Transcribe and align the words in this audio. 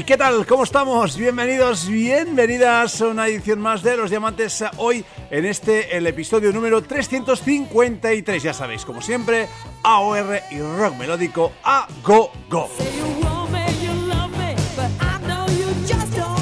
¿qué 0.00 0.16
tal? 0.16 0.46
¿Cómo 0.46 0.64
estamos? 0.64 1.18
Bienvenidos, 1.18 1.86
bienvenidas 1.86 3.02
a 3.02 3.08
una 3.08 3.28
edición 3.28 3.60
más 3.60 3.82
de 3.82 3.98
Los 3.98 4.08
Diamantes 4.08 4.64
hoy 4.78 5.04
en 5.30 5.44
este, 5.44 5.94
el 5.94 6.06
episodio 6.06 6.50
número 6.50 6.82
353. 6.82 8.42
Ya 8.42 8.54
sabéis, 8.54 8.86
como 8.86 9.02
siempre, 9.02 9.48
AOR 9.82 10.40
y 10.50 10.60
rock 10.60 10.96
melódico 10.96 11.52
a 11.62 11.86
go 12.02 12.32
go. 12.48 12.70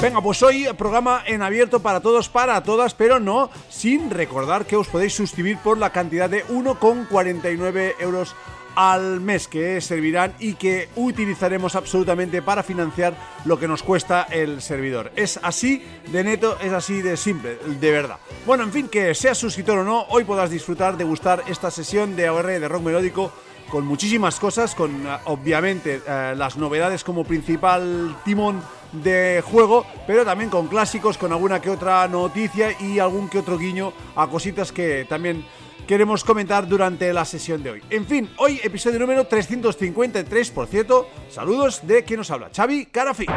Venga, 0.01 0.21
pues 0.21 0.41
hoy 0.43 0.67
programa 0.77 1.21
en 1.27 1.41
abierto 1.41 1.81
para 1.81 1.99
todos, 1.99 2.29
para 2.29 2.63
todas, 2.63 2.93
pero 2.93 3.19
no 3.19 3.49
sin 3.69 4.09
recordar 4.09 4.65
que 4.65 4.77
os 4.77 4.87
podéis 4.87 5.13
suscribir 5.13 5.57
por 5.57 5.77
la 5.77 5.91
cantidad 5.91 6.29
de 6.29 6.45
1,49 6.47 7.95
euros 7.99 8.33
al 8.75 9.21
mes 9.21 9.47
que 9.47 9.81
servirán 9.81 10.33
y 10.39 10.53
que 10.53 10.89
utilizaremos 10.95 11.75
absolutamente 11.75 12.41
para 12.41 12.63
financiar 12.63 13.15
lo 13.45 13.59
que 13.59 13.67
nos 13.67 13.83
cuesta 13.83 14.27
el 14.29 14.61
servidor. 14.61 15.11
Es 15.15 15.39
así 15.43 15.83
de 16.11 16.23
neto, 16.23 16.57
es 16.61 16.71
así 16.71 17.01
de 17.01 17.17
simple, 17.17 17.57
de 17.79 17.91
verdad. 17.91 18.17
Bueno, 18.45 18.63
en 18.63 18.71
fin, 18.71 18.87
que 18.87 19.13
seas 19.15 19.37
suscriptor 19.37 19.79
o 19.79 19.83
no, 19.83 20.05
hoy 20.09 20.23
podrás 20.23 20.49
disfrutar 20.49 20.97
de 20.97 21.03
gustar 21.03 21.43
esta 21.47 21.71
sesión 21.71 22.15
de 22.15 22.27
AOR 22.27 22.47
de 22.47 22.67
rock 22.67 22.83
melódico 22.83 23.31
con 23.71 23.85
muchísimas 23.85 24.39
cosas, 24.39 24.75
con 24.75 25.07
eh, 25.07 25.17
obviamente 25.25 26.01
eh, 26.05 26.33
las 26.37 26.57
novedades 26.57 27.03
como 27.03 27.23
principal 27.23 28.17
timón 28.25 28.61
de 28.91 29.41
juego, 29.45 29.85
pero 30.05 30.25
también 30.25 30.49
con 30.49 30.67
clásicos, 30.67 31.17
con 31.17 31.31
alguna 31.31 31.61
que 31.61 31.69
otra 31.69 32.07
noticia 32.09 32.75
y 32.79 32.99
algún 32.99 33.29
que 33.29 33.39
otro 33.39 33.57
guiño 33.57 33.93
a 34.15 34.27
cositas 34.27 34.73
que 34.73 35.05
también 35.07 35.45
queremos 35.87 36.23
comentar 36.23 36.67
durante 36.67 37.11
la 37.13 37.25
sesión 37.25 37.63
de 37.63 37.71
hoy. 37.71 37.83
En 37.89 38.05
fin, 38.05 38.29
hoy 38.37 38.59
episodio 38.63 38.99
número 38.99 39.25
353, 39.25 40.51
por 40.51 40.67
cierto, 40.67 41.09
saludos 41.29 41.85
de 41.85 42.03
quien 42.03 42.19
nos 42.19 42.31
habla, 42.31 42.49
Xavi 42.55 42.85
Carafi. 42.87 43.27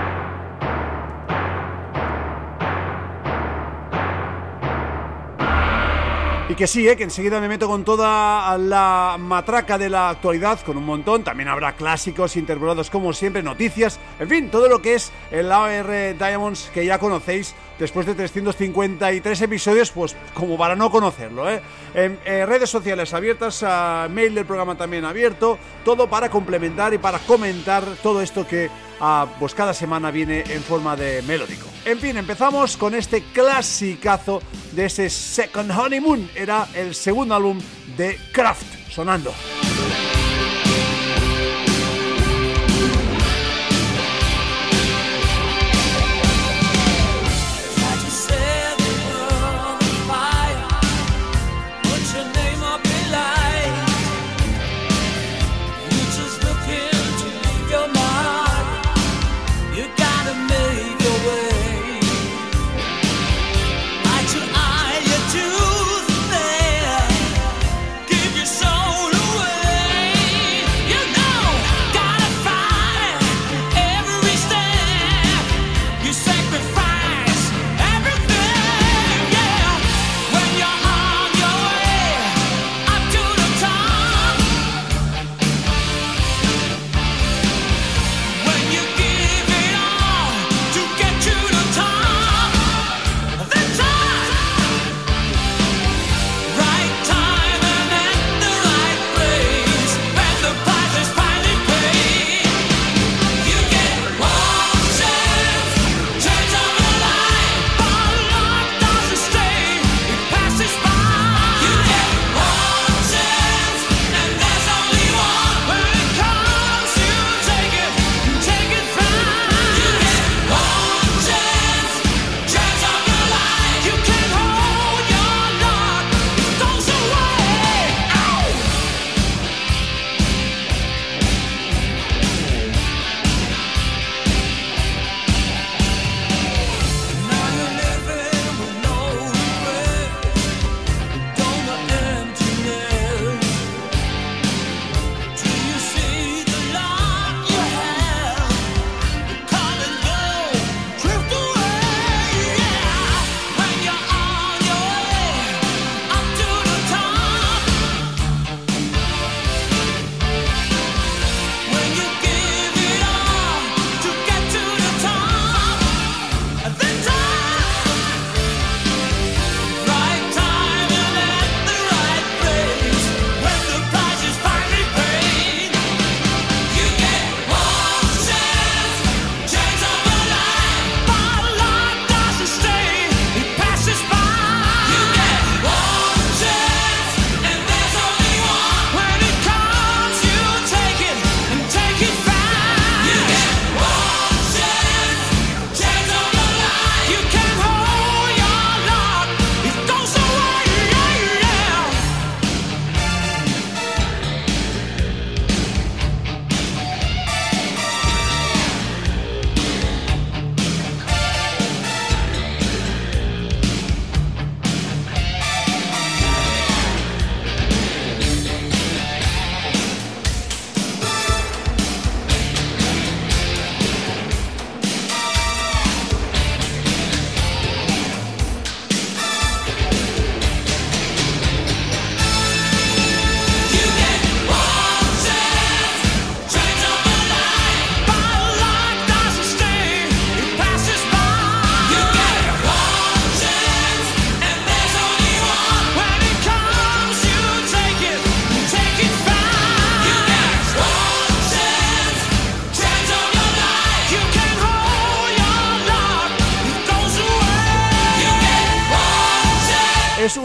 Y 6.46 6.56
que 6.56 6.66
sí, 6.66 6.86
¿eh? 6.86 6.94
que 6.94 7.04
enseguida 7.04 7.40
me 7.40 7.48
meto 7.48 7.66
con 7.66 7.84
toda 7.84 8.58
la 8.58 9.16
matraca 9.18 9.78
de 9.78 9.88
la 9.88 10.10
actualidad, 10.10 10.60
con 10.60 10.76
un 10.76 10.84
montón. 10.84 11.24
También 11.24 11.48
habrá 11.48 11.74
clásicos 11.74 12.36
interpolados 12.36 12.90
como 12.90 13.14
siempre, 13.14 13.42
noticias, 13.42 13.98
en 14.20 14.28
fin, 14.28 14.50
todo 14.50 14.68
lo 14.68 14.82
que 14.82 14.94
es 14.94 15.10
el 15.30 15.50
AR 15.50 16.16
Diamonds 16.18 16.70
que 16.74 16.84
ya 16.84 16.98
conocéis 16.98 17.54
después 17.78 18.06
de 18.06 18.14
353 18.14 19.42
episodios, 19.42 19.90
pues 19.90 20.16
como 20.34 20.56
para 20.56 20.76
no 20.76 20.90
conocerlo. 20.90 21.50
¿eh? 21.50 21.60
En, 21.94 22.18
redes 22.24 22.70
sociales 22.70 23.12
abiertas, 23.14 23.64
mail 24.10 24.34
del 24.34 24.46
programa 24.46 24.76
también 24.76 25.04
abierto, 25.04 25.58
todo 25.84 26.08
para 26.08 26.30
complementar 26.30 26.94
y 26.94 26.98
para 26.98 27.18
comentar 27.20 27.84
todo 28.02 28.20
esto 28.22 28.46
que 28.46 28.70
ah, 29.00 29.26
pues 29.38 29.54
cada 29.54 29.74
semana 29.74 30.10
viene 30.10 30.44
en 30.48 30.62
forma 30.62 30.96
de 30.96 31.22
melódico. 31.22 31.66
En 31.84 31.98
fin, 31.98 32.16
empezamos 32.16 32.76
con 32.76 32.94
este 32.94 33.22
clasicazo 33.32 34.42
de 34.72 34.86
ese 34.86 35.10
Second 35.10 35.70
Honeymoon. 35.70 36.30
Era 36.34 36.66
el 36.74 36.94
segundo 36.94 37.34
álbum 37.34 37.60
de 37.96 38.18
Kraft 38.32 38.90
sonando. 38.90 39.32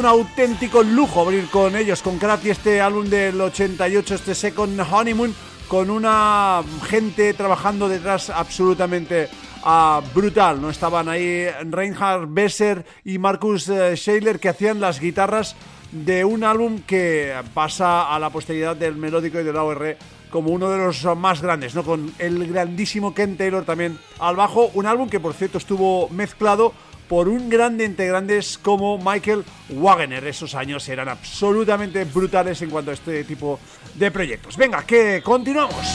Auténtico 0.10 0.82
lujo 0.82 1.22
abrir 1.22 1.48
con 1.50 1.76
ellos, 1.76 2.02
con 2.02 2.18
Krati, 2.18 2.50
este 2.50 2.82
álbum 2.82 3.06
del 3.06 3.40
88, 3.40 4.16
este 4.16 4.34
Second 4.34 4.82
Honeymoon, 4.82 5.36
con 5.68 5.92
una 5.92 6.64
gente 6.88 7.32
trabajando 7.36 7.88
detrás 7.88 8.32
absolutamente 8.32 9.30
uh, 9.64 10.02
brutal. 10.16 10.60
No 10.60 10.72
estaban 10.72 11.10
ahí 11.10 11.46
Reinhard 11.70 12.26
Besser 12.28 12.84
y 13.06 13.20
Marcus 13.20 13.70
uh, 13.70 14.40
que 14.42 14.50
hacían 14.50 14.80
las 14.80 15.00
guitarras 15.00 15.56
de 15.92 16.26
un 16.26 16.44
álbum 16.44 16.82
que 16.88 17.36
pasa 17.54 18.12
a 18.14 18.18
la 18.18 18.32
posteridad 18.32 18.76
del 18.76 18.96
melódico 18.96 19.40
y 19.40 19.44
del 19.44 19.58
AOR 19.58 19.96
como 20.32 20.50
uno 20.50 20.72
de 20.72 20.78
los 20.80 21.06
más 21.18 21.42
grandes, 21.42 21.76
¿no? 21.76 21.84
Con 21.84 22.12
el 22.18 22.48
grandísimo 22.48 23.14
Ken 23.14 23.38
Taylor 23.38 23.64
también 23.64 24.00
al 24.20 24.36
bajo, 24.36 24.72
un 24.74 24.88
álbum 24.88 25.08
que 25.08 25.20
por 25.20 25.34
cierto 25.36 25.60
estuvo 25.60 26.10
mezclado 26.10 26.74
por 27.10 27.28
un 27.28 27.50
grande 27.50 27.84
entre 27.84 28.08
grandes 28.08 28.58
como 28.58 28.98
Michael 29.00 29.44
Wagener. 29.70 30.26
Esos 30.28 30.56
años 30.56 30.88
eran 30.88 31.10
absolutamente 31.10 32.06
brutales 32.06 32.62
en 32.62 32.70
cuanto 32.70 32.92
a 32.92 32.94
este 32.94 33.24
tipo 33.26 33.60
de 33.96 34.12
proyectos. 34.12 34.56
Venga, 34.56 34.86
que 34.86 35.22
continuamos. 35.22 35.86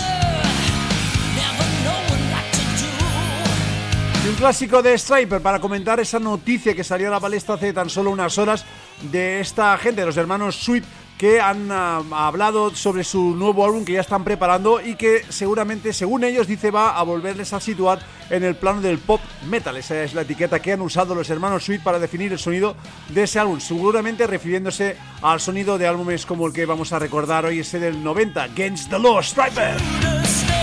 un 4.28 4.34
clásico 4.36 4.82
de 4.82 4.96
Striper 4.96 5.42
para 5.42 5.60
comentar 5.60 6.00
esa 6.00 6.18
noticia 6.18 6.74
que 6.74 6.82
salió 6.82 7.08
a 7.08 7.10
la 7.10 7.20
palestra 7.20 7.56
hace 7.56 7.74
tan 7.74 7.90
solo 7.90 8.10
unas 8.10 8.38
horas 8.38 8.64
de 9.12 9.38
esta 9.38 9.76
gente, 9.76 10.00
de 10.00 10.06
los 10.06 10.16
hermanos 10.16 10.56
Sweet, 10.56 10.82
que 11.18 11.40
han 11.40 11.70
ah, 11.70 12.02
hablado 12.12 12.74
sobre 12.74 13.04
su 13.04 13.34
nuevo 13.36 13.64
álbum 13.64 13.84
que 13.84 13.92
ya 13.92 14.00
están 14.00 14.24
preparando 14.24 14.80
y 14.80 14.96
que 14.96 15.22
seguramente, 15.28 15.92
según 15.92 16.24
ellos, 16.24 16.46
dice 16.46 16.70
va 16.70 16.98
a 16.98 17.02
volverles 17.02 17.52
a 17.52 17.60
situar 17.60 18.00
en 18.30 18.44
el 18.44 18.56
plano 18.56 18.80
del 18.80 18.98
pop 18.98 19.20
metal. 19.48 19.76
Esa 19.76 20.02
es 20.02 20.14
la 20.14 20.22
etiqueta 20.22 20.60
que 20.60 20.72
han 20.72 20.80
usado 20.80 21.14
los 21.14 21.30
hermanos 21.30 21.64
Sweet 21.64 21.82
para 21.82 21.98
definir 21.98 22.32
el 22.32 22.38
sonido 22.38 22.76
de 23.08 23.24
ese 23.24 23.38
álbum, 23.38 23.60
seguramente 23.60 24.26
refiriéndose 24.26 24.96
al 25.22 25.40
sonido 25.40 25.78
de 25.78 25.86
álbumes 25.86 26.26
como 26.26 26.46
el 26.46 26.52
que 26.52 26.66
vamos 26.66 26.92
a 26.92 26.98
recordar 26.98 27.46
hoy, 27.46 27.60
ese 27.60 27.78
del 27.78 28.02
90, 28.02 28.42
Against 28.42 28.90
the 28.90 28.98
Law, 28.98 29.22
Striper. 29.22 30.53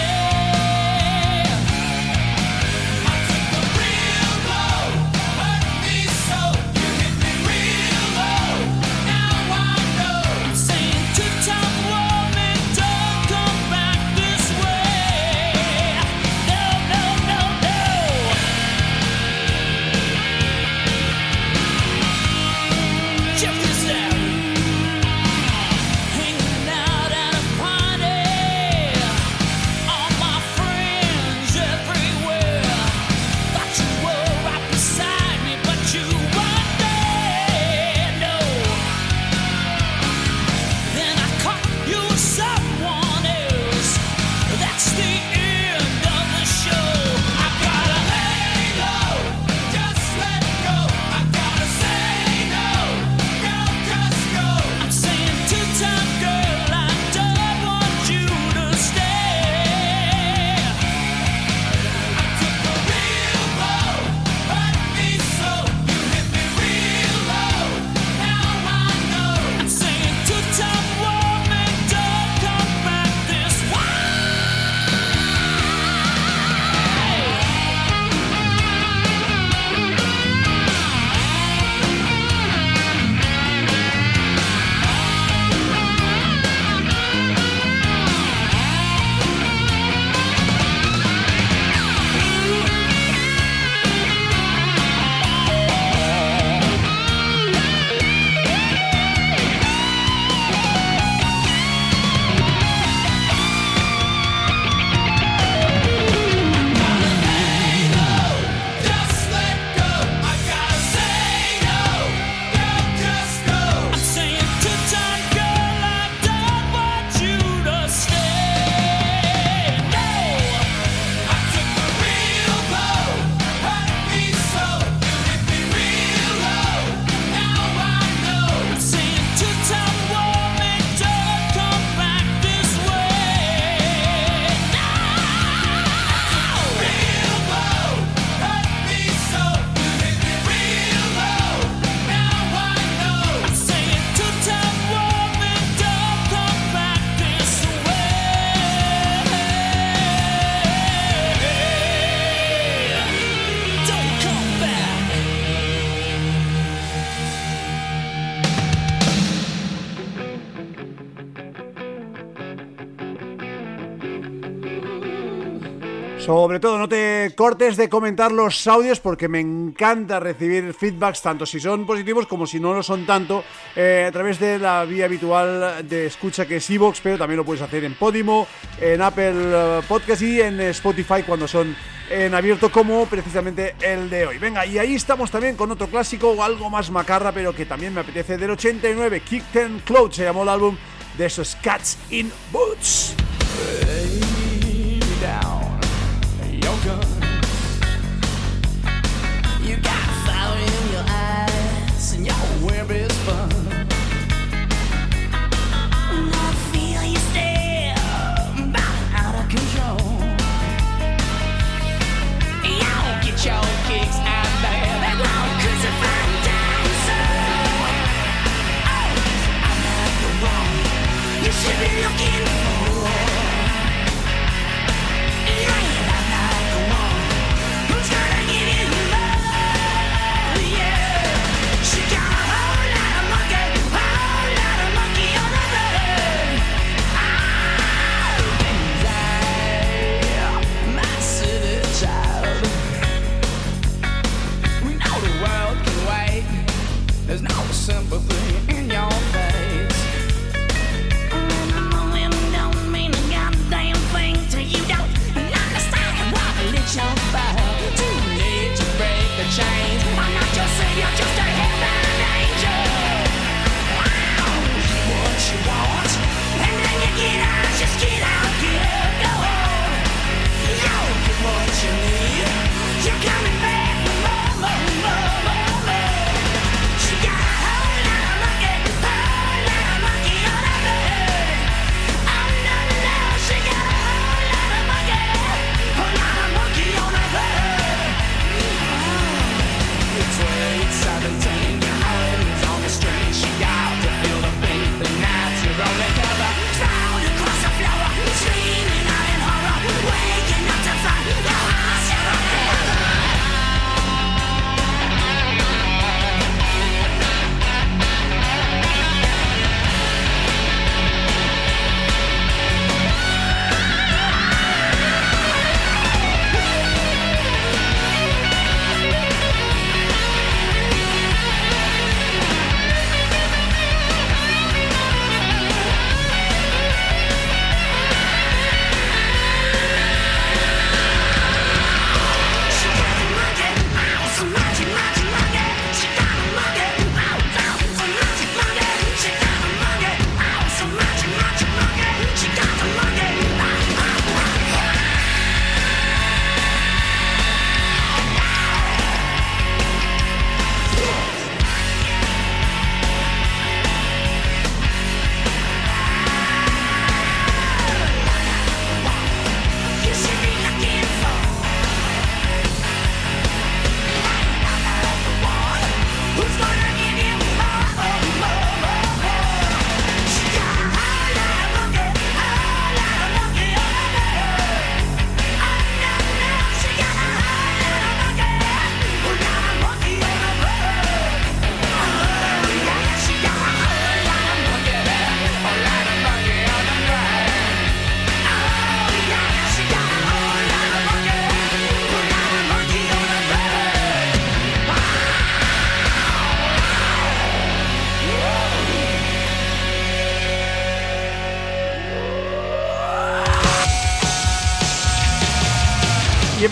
Sobre 166.31 166.61
todo, 166.61 166.78
no 166.78 166.88
te 166.88 167.33
cortes 167.35 167.76
de 167.76 167.90
comentar 167.90 168.31
los 168.31 168.66
audios 168.66 169.02
porque 169.02 169.28
me 169.28 169.42
encanta 169.42 170.18
recibir 170.18 170.73
feedbacks, 170.73 171.21
tanto 171.21 171.45
si 171.45 171.59
son 171.59 171.85
positivos 171.85 172.26
como 172.26 172.47
si 172.47 172.57
no 172.57 172.73
lo 172.73 172.81
son 172.81 173.06
tanto, 173.06 173.44
eh, 173.76 174.06
a 174.07 174.11
través 174.14 174.40
de 174.40 174.57
la 174.57 174.85
vía 174.85 175.04
habitual 175.04 175.85
de 175.90 176.06
escucha 176.06 176.45
que 176.45 176.56
es 176.56 176.69
Evox, 176.69 177.02
pero 177.02 177.18
también 177.18 177.35
lo 177.35 177.44
puedes 177.44 177.61
hacer 177.61 177.83
en 177.83 177.95
Podimo, 177.95 178.47
en 178.80 179.02
Apple 179.02 179.33
eh, 179.35 179.81
Podcast 179.85 180.21
y 180.21 180.40
en 180.40 180.61
Spotify 180.61 181.21
cuando 181.28 181.50
son 181.50 181.76
en 182.09 182.33
abierto 182.33 182.71
como 182.71 183.06
precisamente 183.07 183.76
el 183.81 184.09
de 184.09 184.28
hoy. 184.28 184.38
Venga, 184.38 184.66
y 184.66 184.78
ahí 184.78 184.95
estamos 184.95 185.30
también 185.31 185.57
con 185.57 185.69
otro 185.69 185.88
clásico 185.88 186.30
o 186.30 186.44
algo 186.44 186.69
más 186.69 186.90
macarra, 186.92 187.33
pero 187.33 187.54
que 187.54 187.66
también 187.66 187.94
me 187.94 188.00
apetece, 188.00 188.38
del 188.38 188.52
89, 188.52 189.19
Kick 189.19 189.44
Ten 189.52 189.81
Cloud, 189.83 190.14
se 190.14 190.23
llamó 190.23 190.44
el 190.44 190.50
álbum 190.50 190.78
de 191.18 191.26
esos 191.26 191.57
Cats 191.61 191.97
in 192.09 192.31
Boots. 192.54 193.18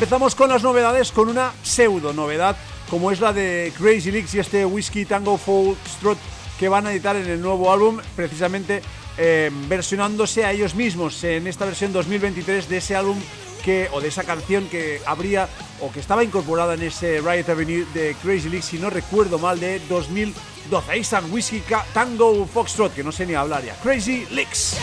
Empezamos 0.09 0.33
con 0.33 0.49
las 0.49 0.63
novedades, 0.63 1.11
con 1.11 1.29
una 1.29 1.53
pseudo 1.61 2.13
novedad, 2.13 2.57
como 2.89 3.11
es 3.11 3.19
la 3.19 3.31
de 3.31 3.71
Crazy 3.77 4.09
Leaks 4.09 4.33
y 4.33 4.39
este 4.39 4.65
Whiskey 4.65 5.05
Tango 5.05 5.37
Foxtrot 5.37 6.17
que 6.57 6.67
van 6.67 6.87
a 6.87 6.91
editar 6.91 7.15
en 7.15 7.29
el 7.29 7.39
nuevo 7.39 7.71
álbum, 7.71 7.99
precisamente 8.15 8.81
eh, 9.19 9.51
versionándose 9.67 10.45
a 10.45 10.51
ellos 10.51 10.73
mismos 10.73 11.23
en 11.23 11.45
esta 11.45 11.65
versión 11.65 11.93
2023 11.93 12.67
de 12.67 12.77
ese 12.77 12.95
álbum 12.95 13.19
que, 13.63 13.87
o 13.91 14.01
de 14.01 14.07
esa 14.07 14.23
canción 14.23 14.67
que 14.67 14.99
habría 15.05 15.47
o 15.79 15.91
que 15.91 15.99
estaba 15.99 16.23
incorporada 16.23 16.73
en 16.73 16.81
ese 16.81 17.21
Riot 17.21 17.47
Avenue 17.47 17.85
de 17.93 18.15
Crazy 18.23 18.49
Leaks, 18.49 18.65
si 18.65 18.79
no 18.79 18.89
recuerdo 18.89 19.37
mal, 19.37 19.59
de 19.59 19.79
2012. 19.89 20.91
Ahí 20.91 21.01
están 21.01 21.31
Whiskey 21.31 21.61
Tango 21.93 22.47
Foxtrot, 22.47 22.95
que 22.95 23.03
no 23.03 23.11
sé 23.11 23.27
ni 23.27 23.35
hablar 23.35 23.63
ya. 23.63 23.75
Crazy 23.75 24.25
Leaks. 24.31 24.75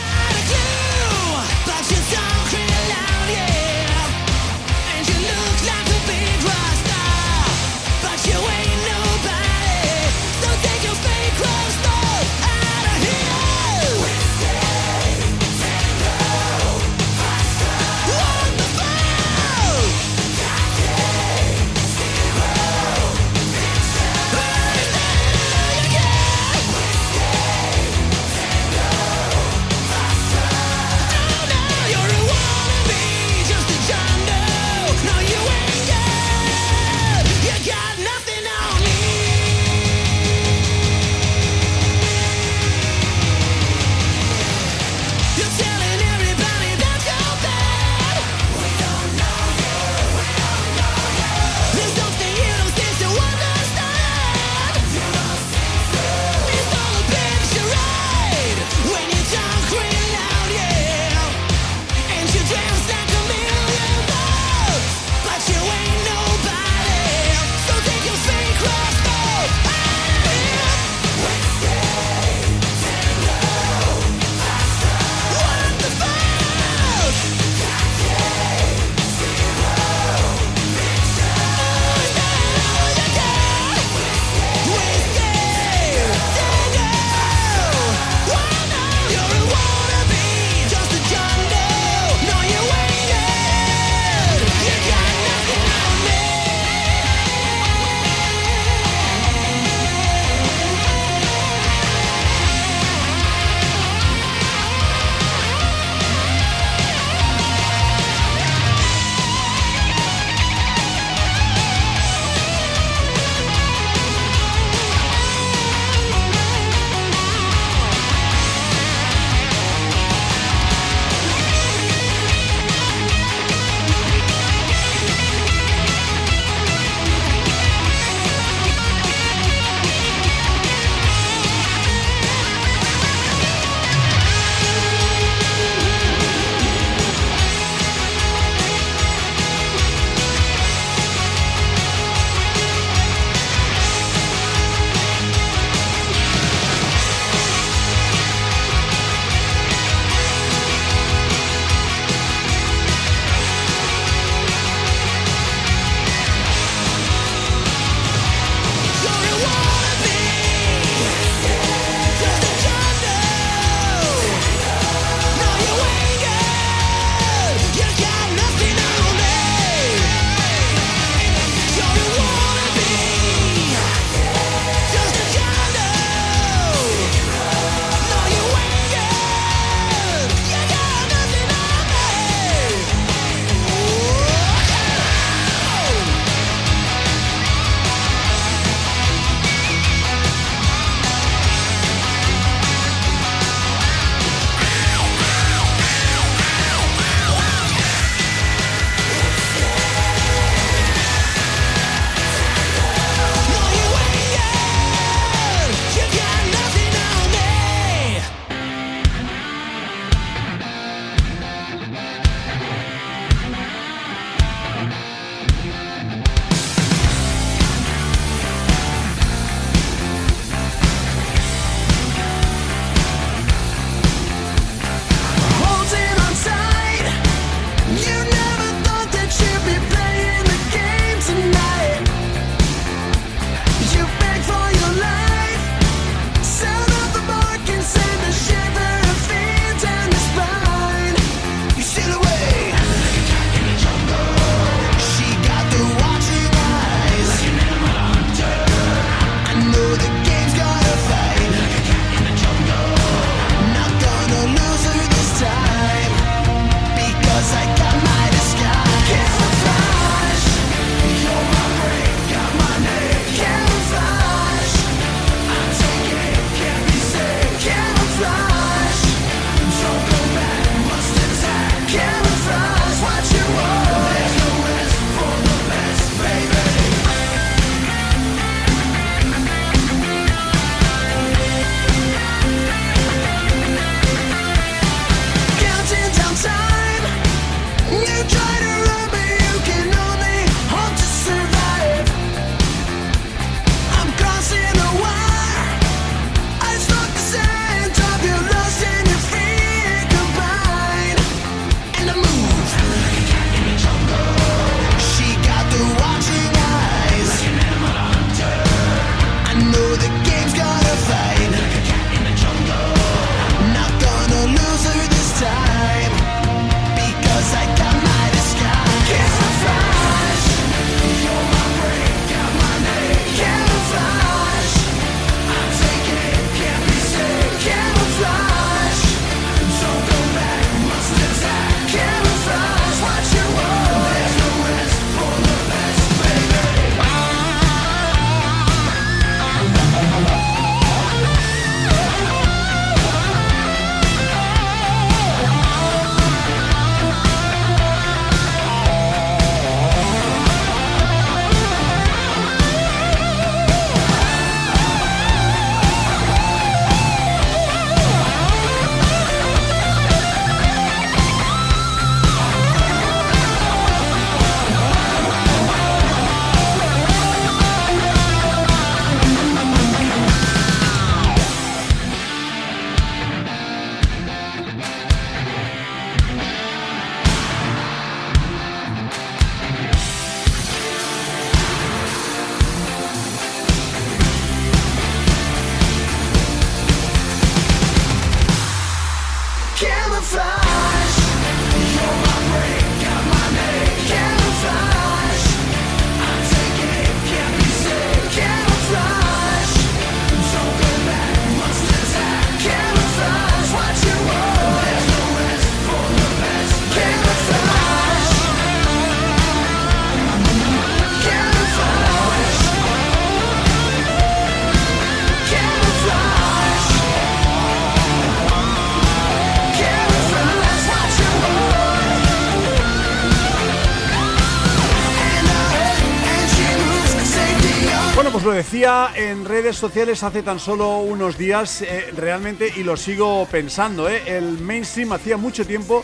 Decía 428.77 429.09
en 429.15 429.43
redes 429.43 429.75
sociales 429.75 430.21
hace 430.21 430.43
tan 430.43 430.59
solo 430.59 430.99
unos 430.99 431.35
días, 431.35 431.81
eh, 431.81 432.11
realmente, 432.15 432.71
y 432.75 432.83
lo 432.83 432.95
sigo 432.95 433.47
pensando, 433.49 434.07
eh, 434.07 434.21
el 434.27 434.59
mainstream 434.59 435.13
hacía 435.13 435.35
mucho 435.35 435.65
tiempo 435.65 436.03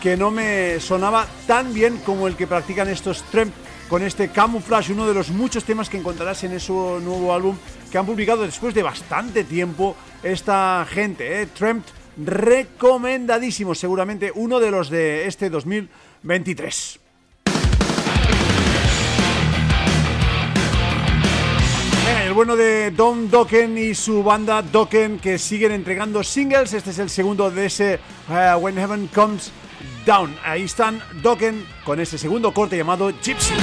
que 0.00 0.16
no 0.16 0.30
me 0.30 0.80
sonaba 0.80 1.26
tan 1.46 1.74
bien 1.74 1.98
como 1.98 2.26
el 2.26 2.34
que 2.34 2.46
practican 2.46 2.88
estos 2.88 3.22
Tramp 3.24 3.52
con 3.90 4.02
este 4.02 4.30
Camouflage, 4.30 4.94
uno 4.94 5.06
de 5.06 5.12
los 5.12 5.28
muchos 5.28 5.64
temas 5.64 5.90
que 5.90 5.98
encontrarás 5.98 6.42
en 6.44 6.52
ese 6.52 6.72
nuevo 6.72 7.34
álbum 7.34 7.58
que 7.92 7.98
han 7.98 8.06
publicado 8.06 8.44
después 8.44 8.74
de 8.74 8.82
bastante 8.82 9.44
tiempo 9.44 9.94
esta 10.22 10.86
gente, 10.88 11.42
eh, 11.42 11.48
recomendadísimo, 12.16 13.74
seguramente 13.74 14.32
uno 14.34 14.60
de 14.60 14.70
los 14.70 14.88
de 14.88 15.26
este 15.26 15.50
2023. 15.50 17.03
Bueno 22.34 22.56
de 22.56 22.90
Don 22.90 23.30
Dokken 23.30 23.78
y 23.78 23.94
su 23.94 24.24
banda 24.24 24.60
Dokken 24.60 25.20
que 25.20 25.38
siguen 25.38 25.70
entregando 25.70 26.24
singles. 26.24 26.72
Este 26.72 26.90
es 26.90 26.98
el 26.98 27.08
segundo 27.08 27.48
de 27.48 27.66
ese 27.66 28.00
uh, 28.28 28.58
When 28.58 28.74
Heaven 28.74 29.06
Comes 29.14 29.52
Down. 30.04 30.34
Ahí 30.42 30.64
están 30.64 31.00
Dokken 31.22 31.64
con 31.84 32.00
ese 32.00 32.18
segundo 32.18 32.52
corte 32.52 32.76
llamado 32.76 33.12
Gypsy. 33.22 33.54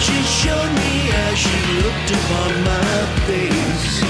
She 0.00 0.22
showed 0.22 0.72
me 0.82 1.10
as 1.26 1.38
she 1.38 1.58
looked 1.82 2.10
upon 2.18 2.50
my 2.64 2.96
face. 3.26 4.02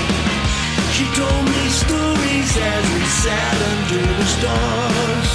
She 0.94 1.04
told 1.16 1.44
me 1.44 1.68
stories 1.68 2.52
as 2.56 2.84
we 2.94 3.04
sat 3.22 3.56
under 3.72 4.04
the 4.18 4.26
stars. 4.36 5.30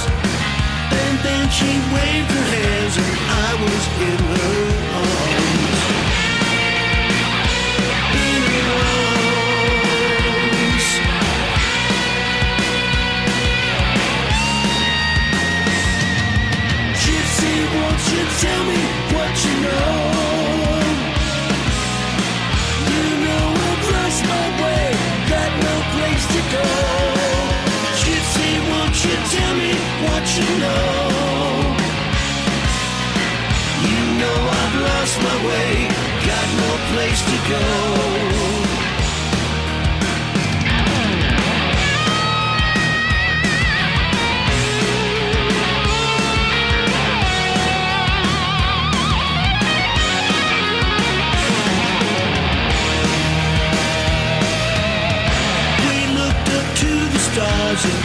And 1.00 1.14
then 1.26 1.50
she 1.50 1.70
waved 1.94 2.30
her 2.30 2.46
hands 2.56 2.94
and 3.04 3.16
I 3.46 3.50
was 3.64 3.84
in 4.08 4.18
her 4.30 4.56
arms. 5.02 5.80
In 8.24 8.42
her 8.50 8.68
arms. 10.22 10.86
Gypsy, 17.02 17.54
won't 17.74 18.02
you 18.12 18.22
tell 18.42 18.62
me 18.70 18.80
what 19.14 19.34
you 19.44 19.54
know? 19.62 20.13
What 30.04 30.24
you 30.36 30.48
know. 30.58 31.76
You 33.88 34.00
know 34.20 34.38
I've 34.60 34.76
lost 34.88 35.16
my 35.22 35.36
way, 35.46 35.88
got 36.26 36.46
no 36.62 36.70
place 36.92 37.20
to 37.22 37.36
go. 37.50 38.53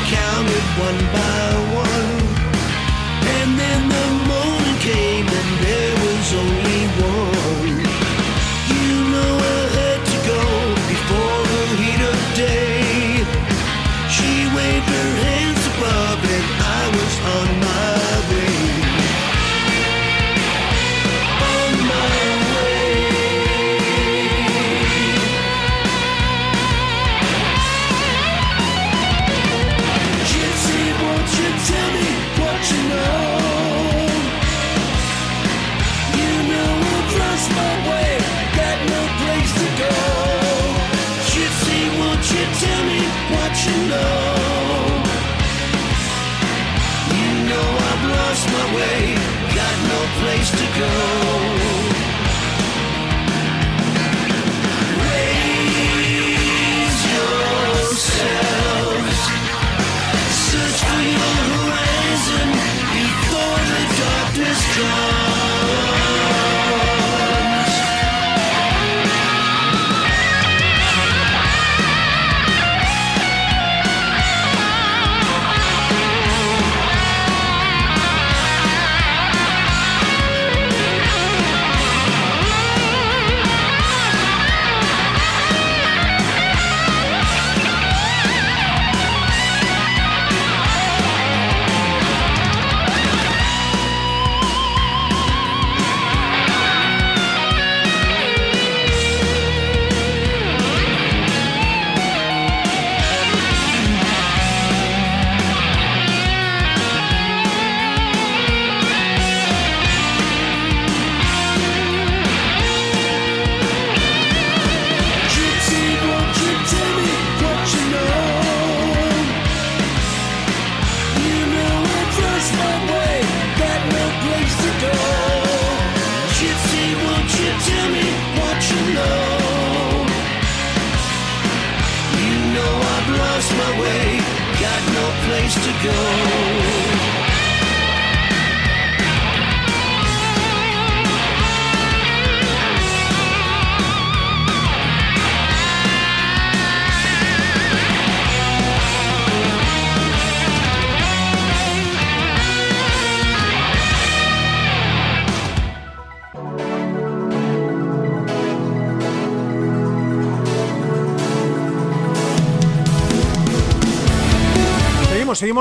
Counted 0.10 0.66
one 0.86 1.00
by 1.14 1.50
one. 1.84 2.20
And 3.36 3.50
then 3.60 3.90
the 3.90 3.99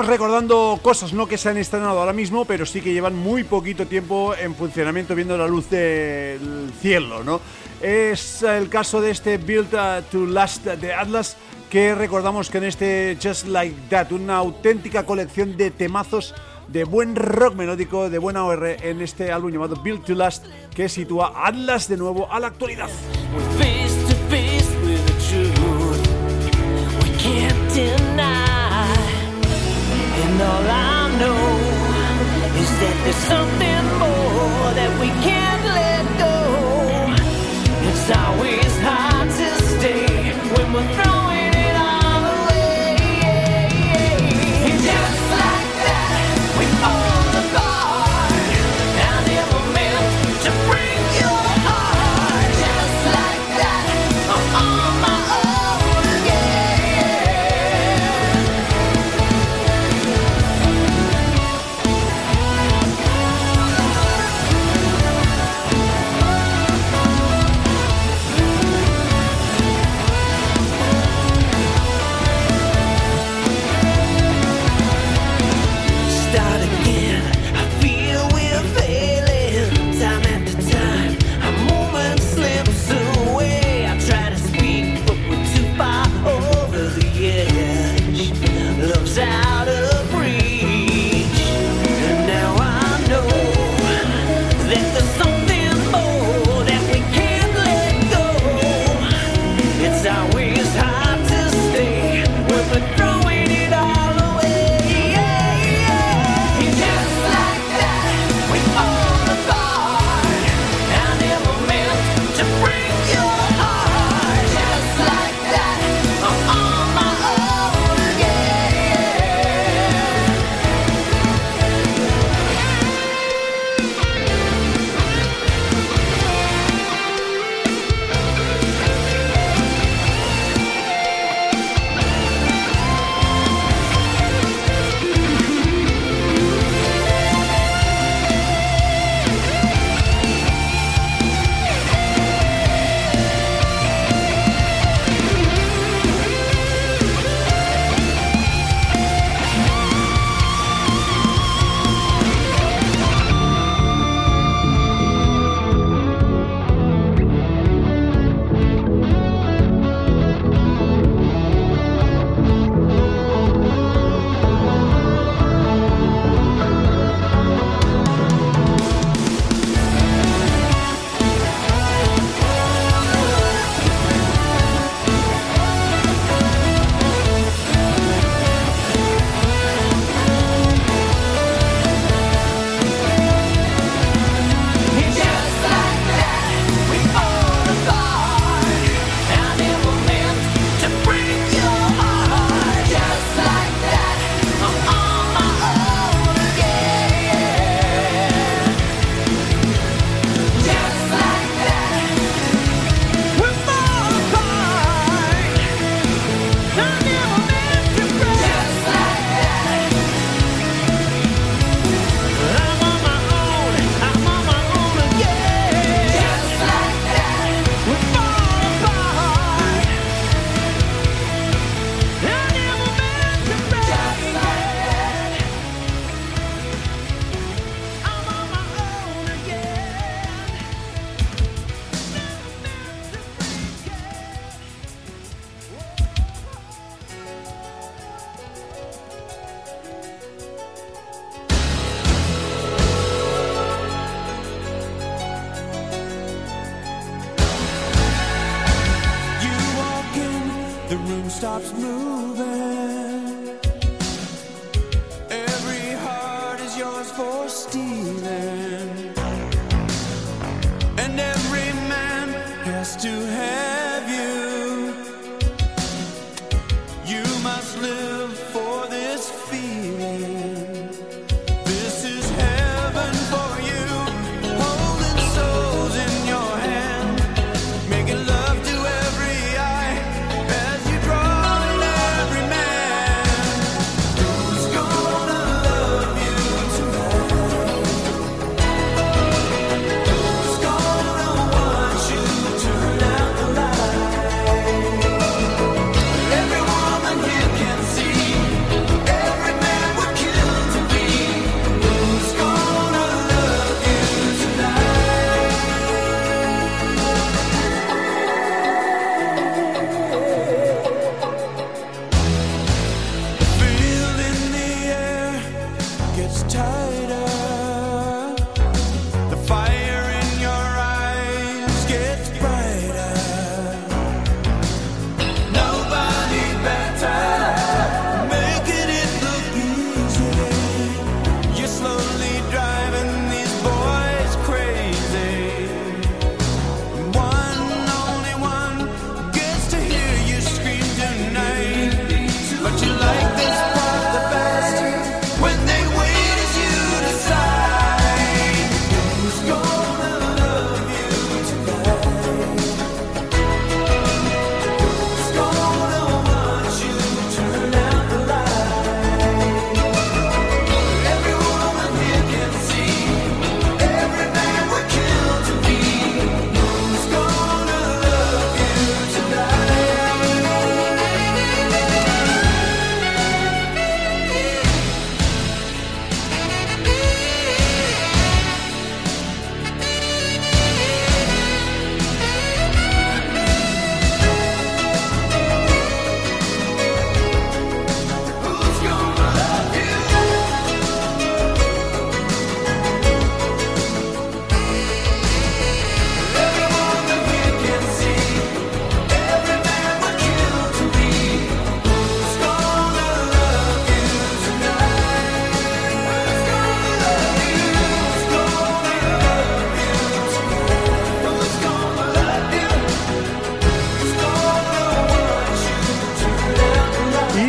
recordando 0.07 0.79
cosas 0.83 1.13
no 1.13 1.27
que 1.27 1.39
se 1.39 1.49
han 1.49 1.57
estrenado 1.57 1.99
ahora 1.99 2.13
mismo, 2.13 2.45
pero 2.45 2.67
sí 2.67 2.81
que 2.81 2.93
llevan 2.93 3.17
muy 3.17 3.45
poquito 3.45 3.87
tiempo 3.87 4.35
en 4.35 4.55
funcionamiento 4.55 5.15
viendo 5.15 5.37
la 5.37 5.47
luz 5.47 5.71
del 5.71 6.71
cielo, 6.81 7.25
¿no? 7.25 7.41
Es 7.81 8.43
el 8.43 8.69
caso 8.69 9.01
de 9.01 9.11
este 9.11 9.39
Build 9.39 9.71
to 10.11 10.27
Last 10.27 10.65
de 10.65 10.93
Atlas 10.93 11.37
que 11.71 11.95
recordamos 11.95 12.51
que 12.51 12.59
en 12.59 12.65
este 12.65 13.19
Just 13.23 13.47
Like 13.47 13.77
That, 13.91 14.13
una 14.13 14.37
auténtica 14.37 15.05
colección 15.05 15.57
de 15.57 15.71
temazos 15.71 16.35
de 16.69 16.85
buen 16.85 17.17
rock 17.17 17.55
melódico, 17.55 18.11
de 18.11 18.19
buena 18.19 18.45
OR 18.45 18.67
en 18.83 19.01
este 19.01 19.33
álbum 19.33 19.53
llamado 19.53 19.77
Build 19.77 20.05
to 20.05 20.15
Last 20.15 20.47
que 20.75 20.89
sitúa 20.89 21.33
Atlas 21.35 21.89
de 21.89 21.97
nuevo 21.97 22.31
a 22.31 22.41
la 22.41 22.49
actualidad. 22.49 22.89
And 27.79 28.38
all 30.41 30.67
I 30.67 31.11
know 31.21 31.41
is 32.63 32.71
that 32.81 32.97
there's 33.05 33.23
something 33.35 33.83
more 34.03 34.71
that 34.79 34.93
we 35.01 35.09
can't 35.27 35.65
let 35.81 36.05
go. 36.25 36.37
It's 37.89 38.09
always 38.23 38.73
hard 38.81 39.29
to 39.41 39.49
stay 39.75 40.33
when 40.55 40.73
we're 40.73 40.95
thrown. 40.95 41.18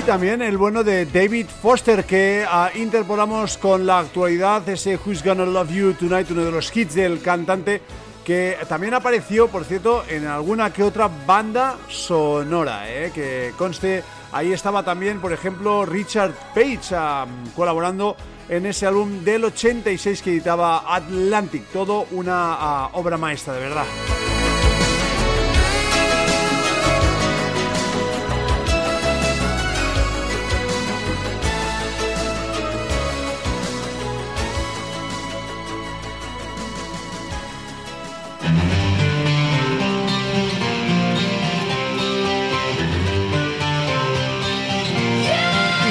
También 0.10 0.42
el 0.42 0.58
bueno 0.58 0.84
de 0.84 1.06
David 1.06 1.46
Foster 1.62 2.04
que 2.04 2.44
uh, 2.44 2.76
interpolamos 2.76 3.60
con 3.60 3.86
la 3.86 4.00
actualidad, 4.00 4.68
ese 4.68 4.98
Who's 4.98 5.24
Gonna 5.24 5.46
Love 5.46 5.70
You 5.70 5.94
Tonight, 5.94 6.32
uno 6.32 6.46
de 6.46 6.52
los 6.52 6.76
hits 6.76 6.96
del 6.96 7.22
cantante 7.22 7.80
que 8.26 8.58
también 8.68 8.96
apareció, 8.96 9.50
por 9.50 9.66
cierto, 9.66 10.04
en 10.10 10.26
alguna 10.26 10.74
que 10.74 10.82
otra 10.82 11.12
banda 11.28 11.78
sonora, 11.90 12.90
¿eh? 12.90 13.12
que 13.14 13.54
conste, 13.56 14.04
ahí 14.32 14.52
estaba 14.52 14.82
también, 14.82 15.22
por 15.22 15.32
ejemplo, 15.32 15.86
Richard 15.86 16.34
Page 16.56 16.96
uh, 16.96 17.52
colaborando 17.56 18.16
en 18.50 18.66
ese 18.66 18.88
álbum 18.88 19.24
del 19.24 19.46
86 19.46 20.24
que 20.24 20.32
editaba 20.32 20.92
Atlantic, 20.92 21.66
todo 21.72 22.08
una 22.10 22.88
uh, 22.88 22.98
obra 22.98 23.16
maestra, 23.16 23.54
de 23.54 23.60
verdad. 23.60 23.86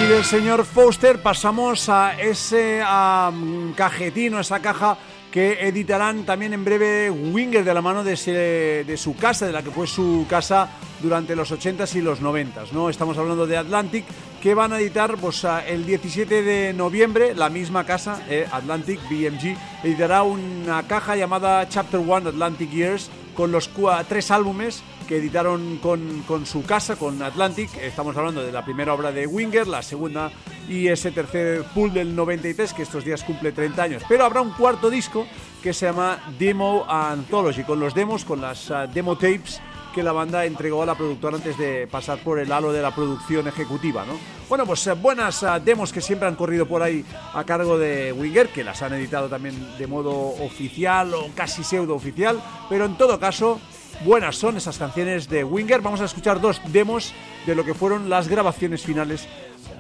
Del 0.09 0.25
señor 0.25 0.65
Foster 0.65 1.21
pasamos 1.21 1.91
a 1.91 2.19
ese 2.19 2.81
um, 2.83 3.75
cajetín 3.75 4.33
o 4.35 4.41
esa 4.41 4.61
caja 4.61 4.97
que 5.31 5.69
editarán 5.69 6.25
también 6.25 6.55
en 6.55 6.65
breve 6.65 7.11
Winger 7.11 7.63
de 7.63 7.75
la 7.75 7.83
mano 7.83 8.03
de, 8.03 8.85
de, 8.87 8.97
su 8.97 9.15
casa, 9.17 9.47
de 9.47 9.53
la 9.53 9.63
que 9.63 9.71
fue 9.71 9.87
su 9.87 10.25
casa 10.29 10.71
durante 11.03 11.37
los 11.37 11.53
80s 11.53 11.95
y 11.97 12.01
los 12.01 12.23
90s. 12.23 12.73
¿no? 12.73 12.89
Estamos 12.89 13.19
hablando 13.19 13.47
de 13.47 13.59
Atlantic, 13.59 14.07
que 14.43 14.55
van 14.55 14.73
a 14.73 14.81
editar 14.81 15.15
pues, 15.19 15.45
el 15.67 15.85
17 15.85 16.43
de 16.43 16.73
noviembre, 16.73 17.35
la 17.35 17.51
misma 17.51 17.85
casa, 17.85 18.23
eh, 18.31 18.49
Atlantic 18.51 19.01
BMG, 19.11 19.57
editará 19.85 20.23
una 20.23 20.85
caja 20.85 21.17
llamada 21.17 21.69
Chapter 21.69 22.01
One 22.01 22.31
Atlantic 22.31 22.71
Years 22.71 23.11
con 23.35 23.53
los 23.53 23.71
tres 24.09 24.31
álbumes 24.31 24.83
que 25.09 25.17
editaron 25.17 25.79
con, 25.79 26.47
su 26.47 26.65
casa, 26.65 26.97
con 26.97 27.23
Atlantic. 27.23 27.75
Estamos 27.79 28.15
hablando 28.17 28.45
de 28.45 28.53
la 28.53 28.63
primera 28.63 28.93
obra 28.93 29.11
de 29.11 29.27
Winger, 29.27 29.67
la 29.67 29.83
segunda 29.83 30.31
y 30.69 30.89
ese 30.89 31.11
tercer 31.11 31.65
pool 31.75 31.95
del 31.95 32.15
93, 32.15 32.75
que 32.75 32.83
estos 32.83 33.05
días 33.05 33.25
cumple 33.25 33.53
30 33.53 33.83
años. 33.83 34.03
Pero 34.07 34.27
habrá 34.27 34.43
un 34.43 34.51
cuarto 34.51 34.91
disco 34.91 35.27
que 35.63 35.73
se 35.73 35.87
llama 35.87 36.21
Demo 36.39 36.85
Anthology, 36.87 37.65
con 37.65 37.81
los 37.81 37.95
demos, 37.95 38.27
con 38.27 38.43
las 38.43 38.71
ah, 38.71 38.87
demo 38.87 39.17
tapes 39.17 39.63
que 39.95 40.03
la 40.03 40.13
banda 40.13 40.45
entregó 40.45 40.83
a 40.83 40.87
la 40.87 40.95
productora 40.95 41.37
antes 41.37 41.57
de 41.57 41.87
pasar 41.87 42.19
por 42.19 42.39
el 42.39 42.53
halo 42.53 42.71
de 42.71 42.83
la 42.83 42.95
producción 42.95 43.49
ejecutiva, 43.49 44.05
¿no? 44.05 44.13
Bueno, 44.47 44.67
pues 44.67 44.87
eh, 44.87 44.93
buenas 44.93 45.43
ah, 45.43 45.59
demos 45.59 45.91
que 45.91 46.03
siempre 46.03 46.29
han 46.29 46.37
corrido 46.37 46.69
por 46.69 46.83
ahí 46.83 47.03
a 47.33 47.43
cargo 47.45 47.79
de 47.79 48.13
Winger, 48.13 48.51
que 48.51 48.63
las 48.63 48.83
han 48.83 48.93
editado 48.93 49.29
también 49.29 49.79
de 49.79 49.87
modo 49.87 50.13
oficial 50.13 51.15
o 51.15 51.31
casi 51.35 51.65
pseudo 51.65 51.95
oficial, 51.95 52.41
pero 52.69 52.85
en 52.85 52.99
todo 52.99 53.19
caso 53.19 53.59
buenas 54.05 54.37
son 54.37 54.57
esas 54.57 54.79
canciones 54.79 55.29
de 55.29 55.45
Winger. 55.45 55.81
Vamos 55.81 56.01
a 56.01 56.05
escuchar 56.05 56.41
dos 56.41 56.61
demos 56.73 57.13
de 57.47 57.55
lo 57.55 57.65
que 57.65 57.75
fueron 57.75 58.09
las 58.09 58.29
grabaciones 58.29 58.83
finales, 58.83 59.29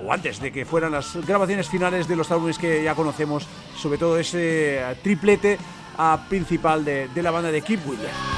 o 0.05 0.13
antes 0.13 0.41
de 0.41 0.53
que 0.53 0.65
fueran 0.65 0.93
las 0.93 1.17
grabaciones 1.27 1.69
finales 1.69 2.09
de 2.09 2.17
los 2.17 2.31
álbumes 2.31 2.59
que 2.59 2.83
ya 2.83 2.95
conocemos, 2.95 3.47
sobre 3.77 3.99
todo 3.99 4.19
ese 4.19 4.83
triplete 5.03 5.59
ah, 5.97 6.25
principal 6.29 6.85
de, 6.85 7.09
de 7.09 7.23
la 7.23 7.31
banda 7.31 7.51
de 7.51 7.63
Keep 7.63 7.89
Winger. 7.89 8.38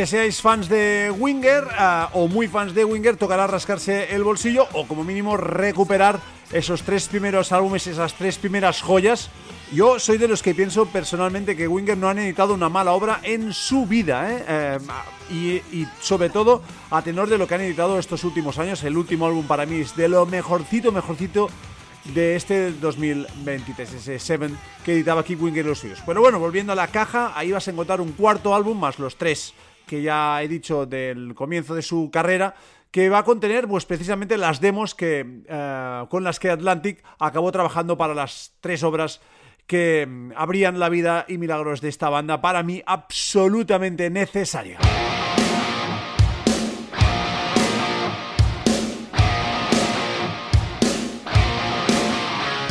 Que 0.00 0.06
seáis 0.06 0.40
fans 0.40 0.70
de 0.72 1.12
Winger 1.12 1.64
uh, 1.76 2.08
o 2.16 2.26
muy 2.26 2.48
fans 2.48 2.72
de 2.72 2.86
Winger, 2.86 3.18
tocará 3.18 3.46
rascarse 3.46 4.14
el 4.16 4.24
bolsillo 4.24 4.66
o 4.72 4.88
como 4.88 5.04
mínimo 5.04 5.36
recuperar 5.36 6.18
esos 6.50 6.84
tres 6.84 7.06
primeros 7.06 7.52
álbumes, 7.52 7.86
esas 7.86 8.14
tres 8.14 8.38
primeras 8.38 8.80
joyas. 8.80 9.28
Yo 9.74 10.00
soy 10.00 10.16
de 10.16 10.26
los 10.26 10.42
que 10.42 10.54
pienso 10.54 10.86
personalmente 10.86 11.54
que 11.54 11.68
Winger 11.68 11.98
no 11.98 12.08
han 12.08 12.18
editado 12.18 12.54
una 12.54 12.70
mala 12.70 12.92
obra 12.92 13.20
en 13.24 13.52
su 13.52 13.84
vida, 13.84 14.32
¿eh? 14.32 14.44
Eh, 14.48 14.78
y, 15.30 15.80
y, 15.80 15.88
sobre 16.00 16.30
todo 16.30 16.62
a 16.90 17.02
tenor 17.02 17.28
de 17.28 17.36
lo 17.36 17.46
que 17.46 17.56
han 17.56 17.60
editado 17.60 17.98
estos 17.98 18.24
últimos 18.24 18.56
años. 18.56 18.82
El 18.84 18.96
último 18.96 19.26
álbum 19.26 19.46
para 19.46 19.66
mí 19.66 19.80
es 19.80 19.94
de 19.96 20.08
lo 20.08 20.24
mejorcito, 20.24 20.92
mejorcito 20.92 21.50
de 22.14 22.36
este 22.36 22.72
2023, 22.72 23.92
ese 23.92 24.18
Seven 24.18 24.56
que 24.82 24.94
editaba 24.94 25.20
aquí 25.20 25.34
Winger 25.34 25.66
los 25.66 25.80
suyos. 25.80 25.98
Pero 26.06 26.22
bueno, 26.22 26.38
volviendo 26.38 26.72
a 26.72 26.76
la 26.76 26.86
caja, 26.86 27.34
ahí 27.36 27.52
vas 27.52 27.68
a 27.68 27.70
encontrar 27.70 28.00
un 28.00 28.12
cuarto 28.12 28.54
álbum 28.54 28.80
más 28.80 28.98
los 28.98 29.16
tres 29.16 29.52
que 29.90 30.02
ya 30.02 30.40
he 30.40 30.46
dicho 30.46 30.86
del 30.86 31.34
comienzo 31.34 31.74
de 31.74 31.82
su 31.82 32.10
carrera, 32.12 32.54
que 32.92 33.08
va 33.08 33.18
a 33.18 33.24
contener 33.24 33.66
pues 33.66 33.86
precisamente 33.86 34.38
las 34.38 34.60
demos 34.60 34.94
que 34.94 35.42
eh, 35.48 36.04
con 36.08 36.22
las 36.22 36.38
que 36.38 36.48
Atlantic 36.48 37.02
acabó 37.18 37.50
trabajando 37.50 37.98
para 37.98 38.14
las 38.14 38.52
tres 38.60 38.84
obras 38.84 39.20
que 39.66 40.06
mm, 40.08 40.30
abrían 40.36 40.78
la 40.78 40.90
vida 40.90 41.24
y 41.26 41.38
milagros 41.38 41.80
de 41.80 41.88
esta 41.88 42.08
banda 42.08 42.40
para 42.40 42.62
mí 42.62 42.84
absolutamente 42.86 44.10
necesaria. 44.10 44.78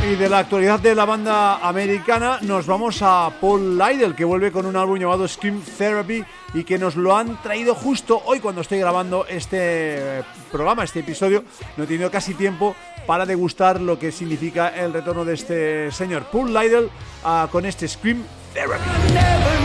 Y 0.09 0.15
de 0.15 0.27
la 0.27 0.39
actualidad 0.39 0.79
de 0.79 0.95
la 0.95 1.05
banda 1.05 1.57
americana 1.57 2.39
nos 2.41 2.65
vamos 2.65 2.99
a 3.03 3.31
Paul 3.39 3.77
Lydell 3.77 4.15
que 4.15 4.25
vuelve 4.25 4.51
con 4.51 4.65
un 4.65 4.75
álbum 4.75 4.97
llamado 4.97 5.27
Scream 5.27 5.61
Therapy 5.61 6.25
y 6.55 6.63
que 6.63 6.79
nos 6.79 6.95
lo 6.95 7.15
han 7.15 7.39
traído 7.43 7.75
justo 7.75 8.19
hoy 8.25 8.39
cuando 8.39 8.61
estoy 8.61 8.79
grabando 8.79 9.27
este 9.27 10.23
programa, 10.51 10.83
este 10.83 11.01
episodio. 11.01 11.43
No 11.77 11.83
he 11.83 11.87
tenido 11.87 12.09
casi 12.09 12.33
tiempo 12.33 12.75
para 13.05 13.27
degustar 13.27 13.79
lo 13.79 13.99
que 13.99 14.11
significa 14.11 14.69
el 14.69 14.93
retorno 14.93 15.25
de 15.25 15.35
este 15.35 15.91
señor 15.91 16.23
Paul 16.31 16.55
Lydell 16.55 16.89
uh, 17.23 17.47
con 17.49 17.67
este 17.67 17.87
Scream 17.87 18.23
Therapy. 18.55 19.58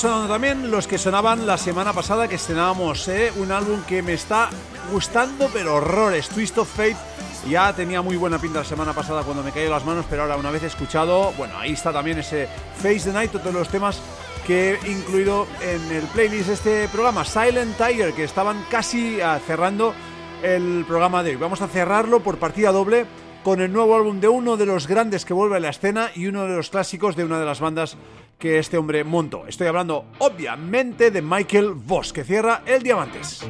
Sonando 0.00 0.32
también 0.32 0.70
los 0.70 0.86
que 0.86 0.96
sonaban 0.96 1.46
la 1.46 1.58
semana 1.58 1.92
pasada 1.92 2.26
que 2.26 2.36
estrenábamos, 2.36 3.06
¿eh? 3.08 3.30
un 3.36 3.52
álbum 3.52 3.82
que 3.82 4.02
me 4.02 4.14
está 4.14 4.48
gustando 4.90 5.50
pero 5.52 5.74
horrores, 5.74 6.30
Twist 6.30 6.56
of 6.56 6.70
Fate. 6.74 6.96
Ya 7.50 7.70
tenía 7.74 8.00
muy 8.00 8.16
buena 8.16 8.38
pinta 8.38 8.60
la 8.60 8.64
semana 8.64 8.94
pasada 8.94 9.24
cuando 9.24 9.42
me 9.42 9.52
cayó 9.52 9.68
las 9.68 9.84
manos, 9.84 10.06
pero 10.08 10.22
ahora 10.22 10.38
una 10.38 10.50
vez 10.50 10.62
escuchado, 10.62 11.34
bueno, 11.36 11.58
ahí 11.58 11.72
está 11.72 11.92
también 11.92 12.18
ese 12.18 12.48
Face 12.76 13.00
the 13.00 13.12
Night, 13.12 13.30
todos 13.30 13.52
los 13.52 13.68
temas 13.68 14.00
que 14.46 14.78
he 14.82 14.90
incluido 14.90 15.46
en 15.60 15.92
el 15.92 16.04
playlist 16.04 16.46
de 16.46 16.54
este 16.54 16.88
programa, 16.88 17.26
Silent 17.26 17.76
Tiger, 17.76 18.14
que 18.14 18.24
estaban 18.24 18.64
casi 18.70 19.20
ah, 19.20 19.38
cerrando 19.46 19.92
el 20.42 20.86
programa 20.88 21.22
de 21.22 21.32
hoy. 21.32 21.36
Vamos 21.36 21.60
a 21.60 21.68
cerrarlo 21.68 22.20
por 22.20 22.38
partida 22.38 22.72
doble 22.72 23.04
con 23.44 23.60
el 23.60 23.70
nuevo 23.70 23.96
álbum 23.96 24.18
de 24.18 24.28
uno 24.28 24.56
de 24.56 24.64
los 24.64 24.86
grandes 24.86 25.26
que 25.26 25.34
vuelve 25.34 25.58
a 25.58 25.60
la 25.60 25.68
escena 25.68 26.10
y 26.14 26.26
uno 26.26 26.44
de 26.44 26.56
los 26.56 26.70
clásicos 26.70 27.16
de 27.16 27.24
una 27.24 27.38
de 27.38 27.44
las 27.44 27.60
bandas 27.60 27.98
que 28.40 28.58
este 28.58 28.78
hombre 28.78 29.04
montó. 29.04 29.46
Estoy 29.46 29.68
hablando 29.68 30.06
obviamente 30.18 31.12
de 31.12 31.22
Michael 31.22 31.74
Voss, 31.74 32.12
que 32.12 32.24
cierra 32.24 32.62
el 32.66 32.82
Diamantes. 32.82 33.48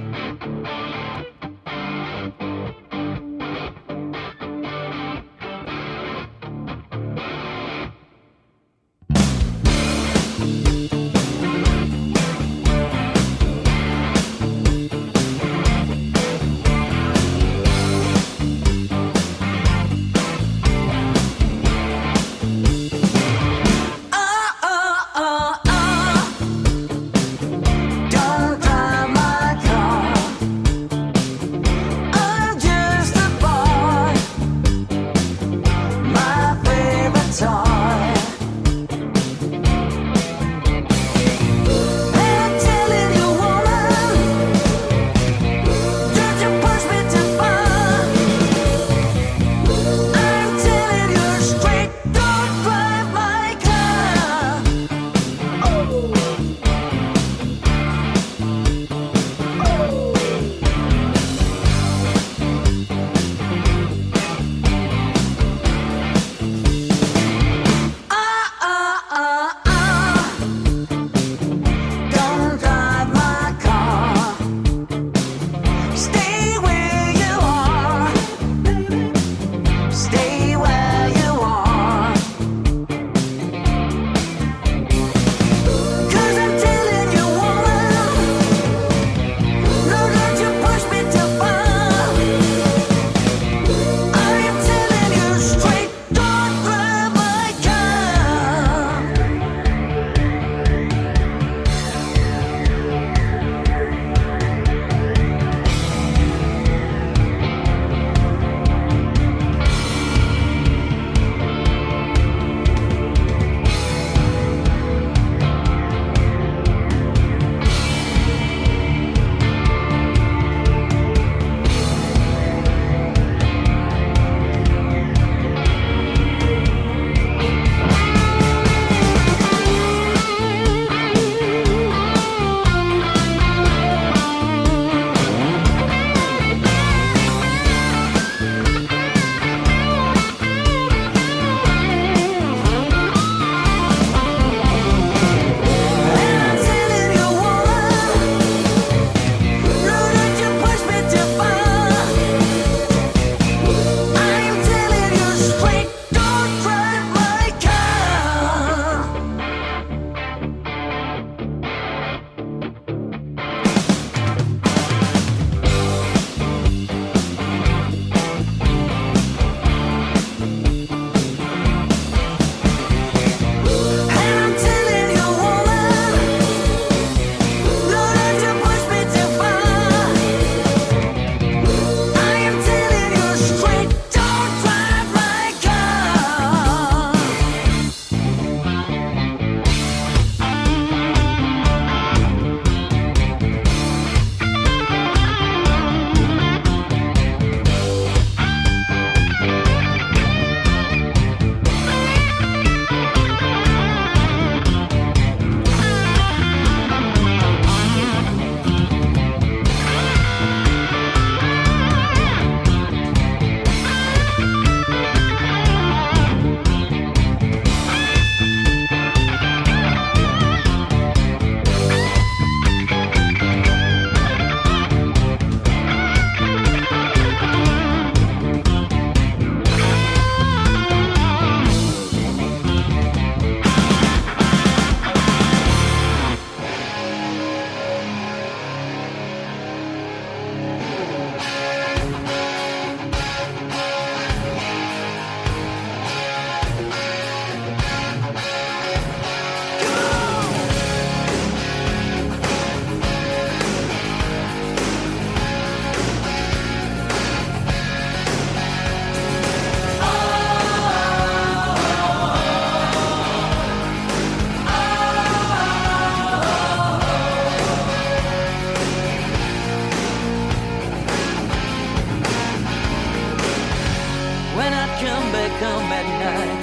come 275.59 275.89
at 276.01 276.07
night, 276.27 276.63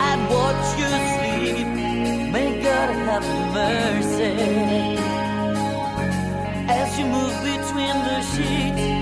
I 0.00 0.12
watch 0.34 0.66
you 0.80 0.90
sleep. 1.14 1.68
May 2.32 2.62
God 2.62 2.90
have 3.08 3.26
mercy 3.54 4.34
as 6.68 6.98
you 6.98 7.06
move 7.06 7.36
between 7.42 7.96
the 8.08 8.20
sheets. 8.30 8.97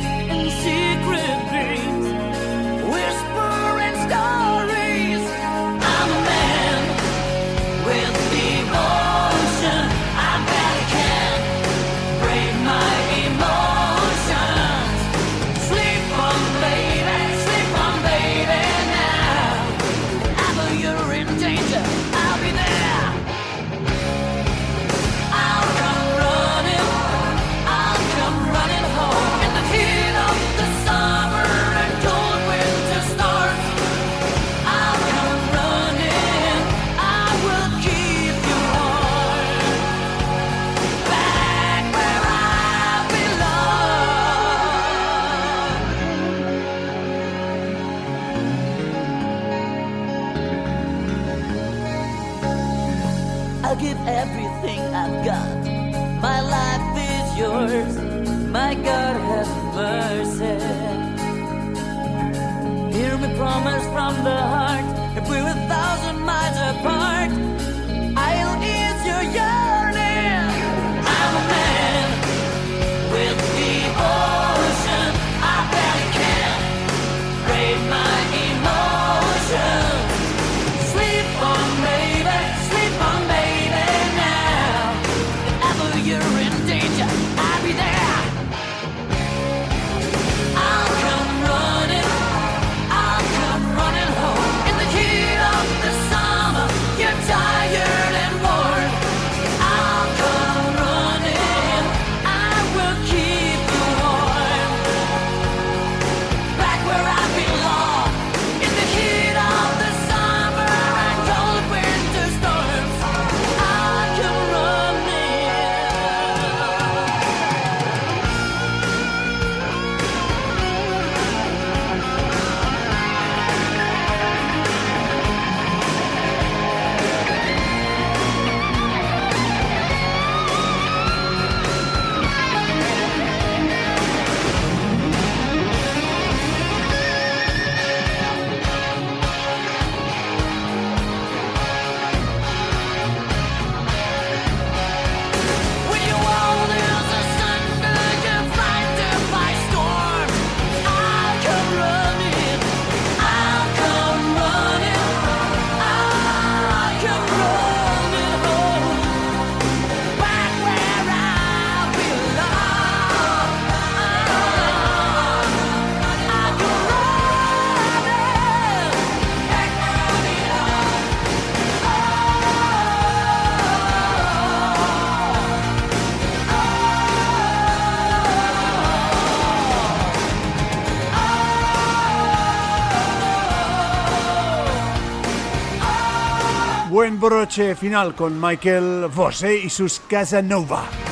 Buen 187.07 187.20
broche 187.20 187.76
final 187.76 188.16
con 188.16 188.36
Michael 188.40 189.09
Fosse 189.12 189.57
y 189.57 189.70
sus 189.70 190.00
Casanova. 190.09 191.05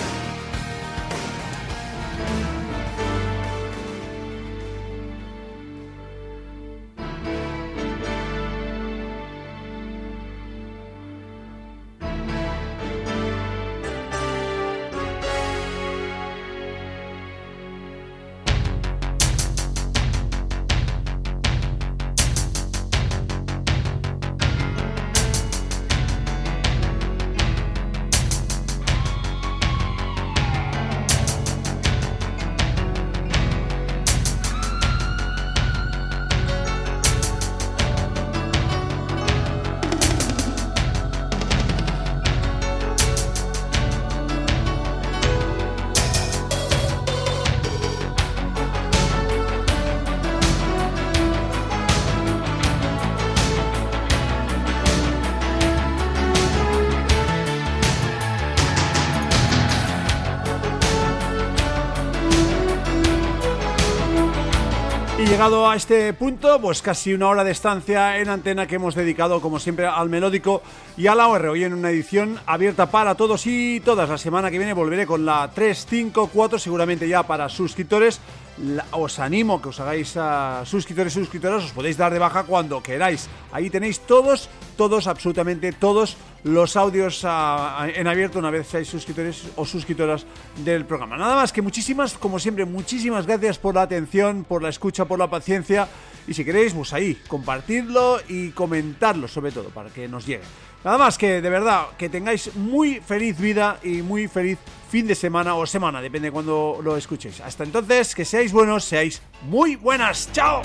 Llegado 65.45 65.69
a 65.69 65.77
este 65.77 66.15
punto, 66.15 66.59
pues 66.59 66.81
casi 66.81 67.13
una 67.13 67.29
hora 67.29 67.45
de 67.45 67.51
estancia 67.51 68.17
en 68.17 68.31
antena 68.31 68.67
que 68.67 68.77
hemos 68.77 68.95
dedicado, 68.95 69.43
como 69.43 69.59
siempre, 69.59 69.87
al 69.87 70.09
melódico 70.09 70.63
y 70.97 71.07
a 71.07 71.15
la 71.15 71.29
OR. 71.29 71.49
Hoy 71.49 71.65
en 71.65 71.75
una 71.75 71.91
edición 71.91 72.41
abierta 72.47 72.91
para 72.91 73.15
todos 73.15 73.47
y 73.47 73.81
todas. 73.81 74.09
La 74.09 74.17
semana 74.17 74.51
que 74.51 74.57
viene 74.57 74.73
volveré 74.73 75.07
con 75.07 75.27
la 75.27 75.51
354, 75.55 76.59
seguramente 76.59 77.07
ya 77.07 77.25
para 77.25 77.51
suscriptores. 77.51 78.23
La- 78.59 78.87
os 78.93 79.19
animo 79.19 79.61
que 79.61 79.69
os 79.69 79.81
hagáis 79.81 80.15
a 80.17 80.63
suscriptores 80.65 81.17
y 81.17 81.21
suscriptoras, 81.21 81.65
os 81.65 81.73
podéis 81.73 81.97
dar 81.97 82.13
de 82.13 82.21
baja 82.23 82.45
cuando 82.45 82.81
queráis. 82.83 83.27
Ahí 83.51 83.69
tenéis 83.69 83.99
todos, 84.07 84.49
todos, 84.77 85.09
absolutamente 85.09 85.73
todos 85.73 86.17
los 86.45 86.77
audios 86.77 87.25
ah, 87.25 87.81
ah, 87.83 87.89
en 87.89 88.07
abierto 88.07 88.39
una 88.39 88.51
vez 88.51 88.69
seáis 88.69 88.87
suscriptores 88.87 89.43
o 89.57 89.65
suscriptoras 89.67 90.25
del 90.63 90.85
programa. 90.85 91.17
Nada 91.17 91.35
más 91.35 91.53
que 91.53 91.63
muchísimas, 91.63 92.15
como 92.15 92.39
siempre, 92.39 92.65
muchísimas 92.65 93.27
gracias 93.27 93.59
por 93.59 93.75
la 93.75 93.83
atención, 93.83 94.45
por 94.45 94.63
la 94.63 94.69
escucha, 94.69 95.05
por 95.05 95.19
la 95.19 95.29
paciencia. 95.29 95.89
Y 96.29 96.35
si 96.35 96.45
queréis, 96.45 96.75
pues 96.75 96.93
ahí, 96.93 97.19
compartirlo 97.27 98.21
y 98.29 98.51
comentarlo 98.51 99.27
sobre 99.27 99.51
todo 99.51 99.71
para 99.71 99.91
que 99.91 100.07
nos 100.07 100.27
llegue. 100.27 100.45
Nada 100.85 100.99
más 100.99 101.17
que, 101.17 101.41
de 101.41 101.51
verdad, 101.51 101.87
que 101.97 102.11
tengáis 102.11 102.55
muy 102.55 103.01
feliz 103.01 103.39
vida 103.39 103.79
y 103.83 104.03
muy 104.03 104.29
feliz 104.29 104.59
fin 104.91 105.07
de 105.07 105.15
semana 105.15 105.55
o 105.55 105.67
semana, 105.67 106.03
depende 106.03 106.29
de 106.29 106.33
cuando 106.33 106.79
lo 106.85 106.97
escuchéis. 106.97 107.41
Hasta 107.41 107.65
entonces, 107.65 108.15
que 108.15 108.25
seáis 108.25 108.53
buenos, 108.53 108.85
seáis 108.85 109.23
muy 109.49 109.77
buenas. 109.77 110.31
¡Chao! 110.33 110.63